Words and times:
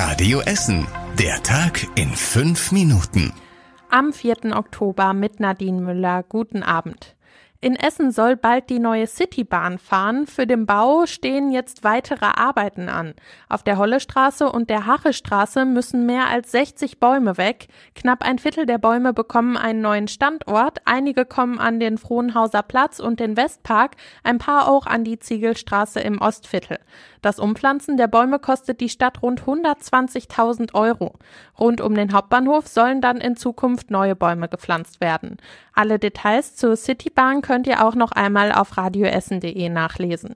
Radio 0.00 0.38
Essen. 0.42 0.86
Der 1.18 1.42
Tag 1.42 1.84
in 1.96 2.10
fünf 2.10 2.70
Minuten. 2.70 3.32
Am 3.90 4.12
4. 4.12 4.56
Oktober 4.56 5.12
mit 5.12 5.40
Nadine 5.40 5.80
Müller. 5.80 6.22
Guten 6.22 6.62
Abend. 6.62 7.16
In 7.60 7.74
Essen 7.74 8.12
soll 8.12 8.36
bald 8.36 8.70
die 8.70 8.78
neue 8.78 9.08
Citybahn 9.08 9.78
fahren. 9.78 10.28
Für 10.28 10.46
den 10.46 10.64
Bau 10.64 11.06
stehen 11.06 11.50
jetzt 11.50 11.82
weitere 11.82 12.26
Arbeiten 12.26 12.88
an. 12.88 13.14
Auf 13.48 13.64
der 13.64 13.78
Hollestraße 13.78 14.48
und 14.48 14.70
der 14.70 14.86
Hachestraße 14.86 15.64
müssen 15.64 16.06
mehr 16.06 16.28
als 16.28 16.52
60 16.52 17.00
Bäume 17.00 17.36
weg. 17.36 17.66
Knapp 17.96 18.24
ein 18.24 18.38
Viertel 18.38 18.64
der 18.64 18.78
Bäume 18.78 19.12
bekommen 19.12 19.56
einen 19.56 19.80
neuen 19.80 20.06
Standort. 20.06 20.78
Einige 20.84 21.24
kommen 21.24 21.58
an 21.58 21.80
den 21.80 21.98
Frohnhauser 21.98 22.62
Platz 22.62 23.00
und 23.00 23.18
den 23.18 23.36
Westpark, 23.36 23.96
ein 24.22 24.38
paar 24.38 24.68
auch 24.68 24.86
an 24.86 25.02
die 25.02 25.18
Ziegelstraße 25.18 25.98
im 25.98 26.20
Ostviertel. 26.20 26.78
Das 27.22 27.40
Umpflanzen 27.40 27.96
der 27.96 28.06
Bäume 28.06 28.38
kostet 28.38 28.80
die 28.80 28.88
Stadt 28.88 29.20
rund 29.22 29.42
120.000 29.42 30.74
Euro. 30.74 31.14
Rund 31.58 31.80
um 31.80 31.96
den 31.96 32.12
Hauptbahnhof 32.12 32.68
sollen 32.68 33.00
dann 33.00 33.16
in 33.16 33.36
Zukunft 33.36 33.90
neue 33.90 34.14
Bäume 34.14 34.48
gepflanzt 34.48 35.00
werden. 35.00 35.38
Alle 35.74 35.98
Details 35.98 36.54
zur 36.54 36.76
Citybahn 36.76 37.42
könnt 37.48 37.66
ihr 37.66 37.82
auch 37.82 37.94
noch 37.94 38.12
einmal 38.12 38.52
auf 38.52 38.76
radioessen.de 38.76 39.70
nachlesen. 39.70 40.34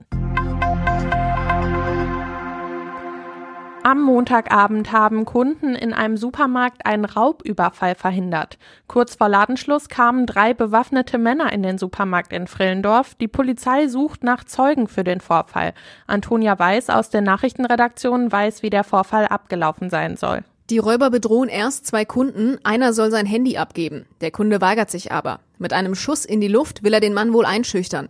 Am 3.83 4.01
Montagabend 4.01 4.91
haben 4.91 5.23
Kunden 5.23 5.75
in 5.75 5.93
einem 5.93 6.17
Supermarkt 6.17 6.87
einen 6.87 7.05
Raubüberfall 7.05 7.93
verhindert. 7.93 8.57
Kurz 8.87 9.13
vor 9.13 9.29
Ladenschluss 9.29 9.89
kamen 9.89 10.25
drei 10.25 10.55
bewaffnete 10.55 11.19
Männer 11.19 11.53
in 11.53 11.61
den 11.61 11.77
Supermarkt 11.77 12.33
in 12.33 12.47
Frillendorf. 12.47 13.13
Die 13.13 13.27
Polizei 13.27 13.87
sucht 13.87 14.23
nach 14.23 14.43
Zeugen 14.45 14.87
für 14.87 15.03
den 15.03 15.21
Vorfall. 15.21 15.73
Antonia 16.07 16.57
Weiß 16.57 16.89
aus 16.89 17.11
der 17.11 17.21
Nachrichtenredaktion 17.21 18.31
weiß, 18.31 18.63
wie 18.63 18.71
der 18.71 18.83
Vorfall 18.83 19.27
abgelaufen 19.27 19.91
sein 19.91 20.17
soll. 20.17 20.43
Die 20.69 20.77
Räuber 20.77 21.09
bedrohen 21.09 21.49
erst 21.49 21.85
zwei 21.85 22.05
Kunden, 22.05 22.57
einer 22.63 22.93
soll 22.93 23.11
sein 23.11 23.25
Handy 23.25 23.57
abgeben. 23.57 24.05
Der 24.21 24.31
Kunde 24.31 24.61
weigert 24.61 24.89
sich 24.89 25.11
aber. 25.11 25.41
Mit 25.57 25.73
einem 25.73 25.93
Schuss 25.93 26.23
in 26.23 26.39
die 26.39 26.47
Luft 26.47 26.83
will 26.83 26.93
er 26.93 27.01
den 27.01 27.13
Mann 27.13 27.33
wohl 27.33 27.45
einschüchtern. 27.45 28.07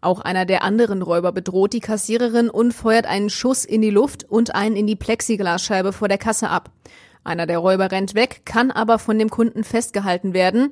Auch 0.00 0.20
einer 0.20 0.44
der 0.44 0.62
anderen 0.62 1.02
Räuber 1.02 1.32
bedroht 1.32 1.72
die 1.72 1.80
Kassiererin 1.80 2.48
und 2.48 2.72
feuert 2.72 3.06
einen 3.06 3.28
Schuss 3.28 3.64
in 3.64 3.82
die 3.82 3.90
Luft 3.90 4.22
und 4.22 4.54
einen 4.54 4.76
in 4.76 4.86
die 4.86 4.94
Plexiglasscheibe 4.94 5.92
vor 5.92 6.06
der 6.06 6.18
Kasse 6.18 6.48
ab. 6.48 6.70
Einer 7.24 7.46
der 7.46 7.58
Räuber 7.58 7.90
rennt 7.90 8.14
weg, 8.14 8.42
kann 8.44 8.70
aber 8.70 9.00
von 9.00 9.18
dem 9.18 9.30
Kunden 9.30 9.64
festgehalten 9.64 10.32
werden. 10.32 10.70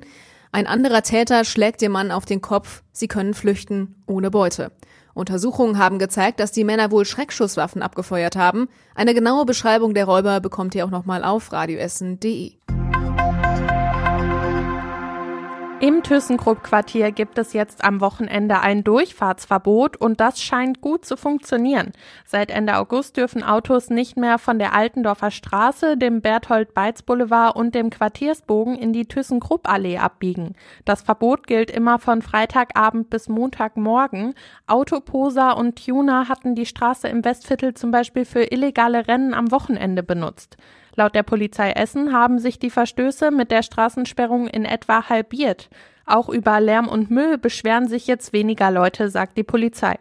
Ein 0.53 0.67
anderer 0.67 1.01
Täter 1.01 1.43
schlägt 1.43 1.81
dem 1.81 1.91
Mann 1.91 2.11
auf 2.11 2.23
den 2.23 2.39
Kopf. 2.39 2.81
Sie 2.93 3.09
können 3.09 3.33
flüchten 3.33 4.01
ohne 4.07 4.31
Beute. 4.31 4.71
Untersuchungen 5.15 5.79
haben 5.79 5.97
gezeigt, 5.97 6.39
dass 6.39 6.51
die 6.51 6.63
Männer 6.63 6.91
wohl 6.91 7.05
Schreckschusswaffen 7.05 7.81
abgefeuert 7.81 8.35
haben. 8.35 8.67
Eine 8.93 9.15
genaue 9.15 9.45
Beschreibung 9.45 9.95
der 9.95 10.05
Räuber 10.05 10.39
bekommt 10.41 10.75
ihr 10.75 10.85
auch 10.85 10.91
nochmal 10.91 11.23
auf 11.23 11.51
radioessen.de. 11.51 12.51
Im 15.81 16.03
ThyssenKrupp-Quartier 16.03 17.11
gibt 17.11 17.37
es 17.37 17.51
jetzt 17.51 17.83
am 17.83 17.99
Wochenende 17.99 18.61
ein 18.61 18.85
Durchfahrtsverbot 18.85 19.97
und 19.97 20.21
das 20.21 20.41
scheint 20.41 20.79
gut 20.79 21.03
zu 21.03 21.17
funktionieren. 21.17 21.91
Seit 22.25 22.49
Ende 22.49 22.77
August 22.77 23.17
dürfen 23.17 23.43
Autos 23.43 23.89
nicht 23.89 24.15
mehr 24.15 24.39
von 24.39 24.57
der 24.57 24.73
Altendorfer 24.73 25.31
Straße, 25.31 25.97
dem 25.97 26.21
Berthold-Beitz-Boulevard 26.21 27.57
und 27.57 27.75
dem 27.75 27.89
Quartiersbogen 27.89 28.77
in 28.77 28.93
die 28.93 29.05
ThyssenKrupp-Allee 29.05 29.97
abbiegen. 29.97 30.55
Das 30.85 31.01
Verbot 31.01 31.45
gilt 31.45 31.69
immer 31.69 31.99
von 31.99 32.21
Freitagabend 32.21 33.09
bis 33.09 33.27
Montagmorgen. 33.27 34.33
Autoposer 34.67 35.57
und 35.57 35.85
Tuner 35.85 36.29
hatten 36.29 36.55
die 36.55 36.65
Straße 36.65 37.09
im 37.09 37.25
Westviertel 37.25 37.73
zum 37.73 37.91
Beispiel 37.91 38.23
für 38.23 38.43
illegale 38.43 39.09
Rennen 39.09 39.33
am 39.33 39.51
Wochenende 39.51 40.03
benutzt. 40.03 40.55
Laut 40.95 41.13
der 41.13 41.23
Polizei 41.23 41.71
Essen 41.71 42.13
haben 42.13 42.39
sich 42.39 42.57
die 42.57 42.69
Verstöße 42.69 43.31
mit 43.31 43.51
der 43.51 43.63
Straßensperrung 43.63 44.47
in 44.47 44.63
etwa 44.65 45.09
halbiert. 45.09 45.69
Auch 46.05 46.29
über 46.29 46.59
Lärm 46.61 46.87
und 46.87 47.11
Müll 47.11 47.37
beschweren 47.37 47.87
sich 47.87 48.07
jetzt 48.07 48.31
weniger 48.31 48.71
Leute, 48.71 49.09
sagt 49.09 49.37
die 49.37 49.43
Polizei. 49.43 49.97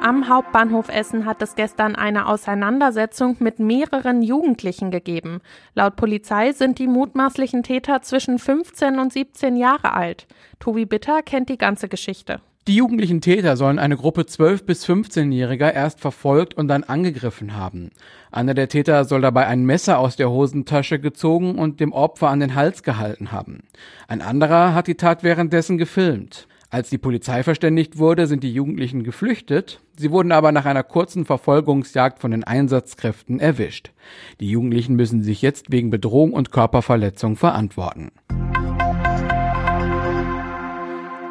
Am 0.00 0.28
Hauptbahnhof 0.28 0.90
Essen 0.90 1.24
hat 1.24 1.40
es 1.40 1.54
gestern 1.54 1.96
eine 1.96 2.28
Auseinandersetzung 2.28 3.36
mit 3.38 3.58
mehreren 3.58 4.20
Jugendlichen 4.20 4.90
gegeben. 4.90 5.40
Laut 5.74 5.96
Polizei 5.96 6.52
sind 6.52 6.78
die 6.78 6.86
mutmaßlichen 6.86 7.62
Täter 7.62 8.02
zwischen 8.02 8.38
15 8.38 8.98
und 8.98 9.14
17 9.14 9.56
Jahre 9.56 9.94
alt. 9.94 10.26
Tobi 10.60 10.84
Bitter 10.84 11.22
kennt 11.22 11.48
die 11.48 11.56
ganze 11.56 11.88
Geschichte. 11.88 12.42
Die 12.66 12.76
jugendlichen 12.76 13.20
Täter 13.20 13.58
sollen 13.58 13.78
eine 13.78 13.94
Gruppe 13.94 14.22
12- 14.22 14.64
bis 14.64 14.86
15-Jähriger 14.86 15.70
erst 15.70 16.00
verfolgt 16.00 16.54
und 16.54 16.66
dann 16.68 16.82
angegriffen 16.82 17.54
haben. 17.54 17.90
Einer 18.32 18.54
der 18.54 18.70
Täter 18.70 19.04
soll 19.04 19.20
dabei 19.20 19.46
ein 19.46 19.66
Messer 19.66 19.98
aus 19.98 20.16
der 20.16 20.30
Hosentasche 20.30 20.98
gezogen 20.98 21.58
und 21.58 21.78
dem 21.78 21.92
Opfer 21.92 22.30
an 22.30 22.40
den 22.40 22.54
Hals 22.54 22.82
gehalten 22.82 23.32
haben. 23.32 23.64
Ein 24.08 24.22
anderer 24.22 24.72
hat 24.72 24.86
die 24.86 24.94
Tat 24.94 25.22
währenddessen 25.22 25.76
gefilmt. 25.76 26.48
Als 26.70 26.88
die 26.88 26.96
Polizei 26.96 27.42
verständigt 27.42 27.98
wurde, 27.98 28.26
sind 28.26 28.42
die 28.42 28.54
Jugendlichen 28.54 29.04
geflüchtet. 29.04 29.80
Sie 29.98 30.10
wurden 30.10 30.32
aber 30.32 30.50
nach 30.50 30.64
einer 30.64 30.82
kurzen 30.82 31.26
Verfolgungsjagd 31.26 32.18
von 32.18 32.30
den 32.30 32.44
Einsatzkräften 32.44 33.40
erwischt. 33.40 33.92
Die 34.40 34.48
Jugendlichen 34.48 34.96
müssen 34.96 35.22
sich 35.22 35.42
jetzt 35.42 35.70
wegen 35.70 35.90
Bedrohung 35.90 36.32
und 36.32 36.50
Körperverletzung 36.50 37.36
verantworten. 37.36 38.10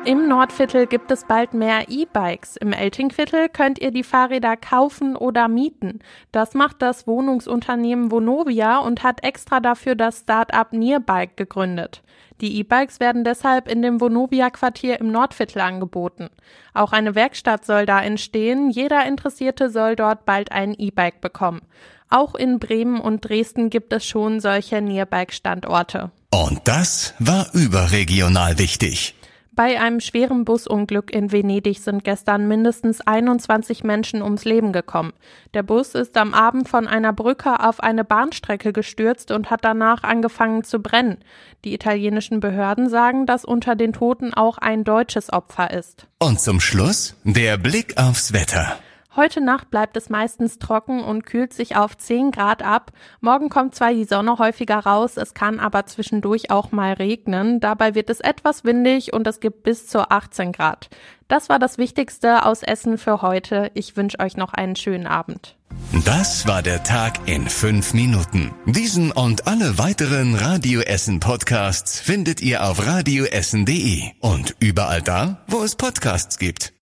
Im 0.05 0.27
Nordviertel 0.27 0.85
gibt 0.85 1.11
es 1.11 1.23
bald 1.23 1.53
mehr 1.53 1.85
E-Bikes. 1.87 2.57
Im 2.57 2.73
Eltingviertel 2.73 3.47
könnt 3.47 3.79
ihr 3.79 3.91
die 3.91 4.03
Fahrräder 4.03 4.57
kaufen 4.57 5.15
oder 5.15 5.47
mieten. 5.47 5.99
Das 6.33 6.53
macht 6.55 6.81
das 6.81 7.07
Wohnungsunternehmen 7.07 8.11
Vonovia 8.11 8.79
und 8.79 9.03
hat 9.03 9.23
extra 9.23 9.61
dafür 9.61 9.95
das 9.95 10.19
Start-up 10.19 10.73
Nearbike 10.73 11.35
gegründet. 11.37 12.03
Die 12.41 12.57
E-Bikes 12.57 12.99
werden 12.99 13.23
deshalb 13.23 13.69
in 13.69 13.81
dem 13.81 14.01
Vonovia-Quartier 14.01 14.99
im 14.99 15.09
Nordviertel 15.09 15.61
angeboten. 15.61 16.27
Auch 16.73 16.91
eine 16.91 17.15
Werkstatt 17.15 17.65
soll 17.65 17.85
da 17.85 18.01
entstehen. 18.01 18.69
Jeder 18.71 19.05
Interessierte 19.05 19.69
soll 19.69 19.95
dort 19.95 20.25
bald 20.25 20.51
ein 20.51 20.73
E-Bike 20.73 21.21
bekommen. 21.21 21.61
Auch 22.09 22.35
in 22.35 22.59
Bremen 22.59 22.99
und 22.99 23.21
Dresden 23.21 23.69
gibt 23.69 23.93
es 23.93 24.05
schon 24.05 24.41
solche 24.41 24.81
Nearbike-Standorte. 24.81 26.11
Und 26.29 26.59
das 26.65 27.13
war 27.19 27.47
überregional 27.53 28.59
wichtig. 28.59 29.15
Bei 29.55 29.79
einem 29.79 29.99
schweren 29.99 30.45
Busunglück 30.45 31.13
in 31.13 31.31
Venedig 31.31 31.79
sind 31.79 32.03
gestern 32.03 32.47
mindestens 32.47 33.01
21 33.01 33.83
Menschen 33.83 34.23
ums 34.23 34.45
Leben 34.45 34.73
gekommen. 34.73 35.13
Der 35.53 35.61
Bus 35.61 35.93
ist 35.93 36.17
am 36.17 36.33
Abend 36.33 36.67
von 36.67 36.87
einer 36.87 37.13
Brücke 37.13 37.59
auf 37.59 37.79
eine 37.79 38.03
Bahnstrecke 38.03 38.73
gestürzt 38.73 39.29
und 39.29 39.51
hat 39.51 39.63
danach 39.63 40.01
angefangen 40.01 40.63
zu 40.63 40.79
brennen. 40.79 41.19
Die 41.65 41.73
italienischen 41.75 42.39
Behörden 42.39 42.89
sagen, 42.89 43.27
dass 43.27 43.45
unter 43.45 43.75
den 43.75 43.93
Toten 43.93 44.33
auch 44.33 44.57
ein 44.57 44.83
deutsches 44.83 45.31
Opfer 45.31 45.69
ist. 45.69 46.07
Und 46.17 46.39
zum 46.39 46.59
Schluss 46.59 47.15
der 47.23 47.57
Blick 47.57 47.97
aufs 47.97 48.33
Wetter. 48.33 48.79
Heute 49.15 49.41
Nacht 49.41 49.69
bleibt 49.69 49.95
es 49.95 50.09
meistens 50.09 50.57
trocken 50.57 51.03
und 51.03 51.23
kühlt 51.23 51.53
sich 51.53 51.75
auf 51.75 51.95
10 51.95 52.31
Grad 52.31 52.63
ab. 52.63 52.91
Morgen 53.21 53.49
kommt 53.49 53.75
zwar 53.75 53.93
die 53.93 54.05
Sonne 54.05 54.39
häufiger 54.39 54.79
raus, 54.79 55.17
es 55.17 55.35
kann 55.35 55.59
aber 55.59 55.85
zwischendurch 55.85 56.49
auch 56.49 56.71
mal 56.71 56.93
regnen. 56.93 57.59
Dabei 57.59 57.93
wird 57.93 58.09
es 58.09 58.21
etwas 58.21 58.63
windig 58.63 59.13
und 59.13 59.27
es 59.27 59.39
gibt 59.39 59.61
bis 59.61 59.85
zu 59.85 60.09
18 60.09 60.51
Grad. 60.51 60.89
Das 61.27 61.47
war 61.47 61.59
das 61.59 61.77
Wichtigste 61.77 62.43
aus 62.43 62.63
Essen 62.63 62.97
für 62.97 63.21
heute. 63.21 63.69
Ich 63.75 63.95
wünsche 63.95 64.19
euch 64.19 64.35
noch 64.35 64.53
einen 64.53 64.75
schönen 64.75 65.05
Abend. 65.05 65.57
Das 66.05 66.47
war 66.47 66.63
der 66.63 66.83
Tag 66.83 67.27
in 67.27 67.47
fünf 67.49 67.93
Minuten. 67.93 68.51
Diesen 68.65 69.11
und 69.11 69.47
alle 69.47 69.77
weiteren 69.77 70.33
Radio 70.33 70.81
Essen 70.81 71.19
Podcasts 71.19 71.99
findet 71.99 72.41
ihr 72.41 72.63
auf 72.63 72.85
radioessen.de 72.85 74.11
und 74.19 74.55
überall 74.59 75.03
da, 75.03 75.43
wo 75.47 75.63
es 75.63 75.75
Podcasts 75.75 76.39
gibt. 76.39 76.71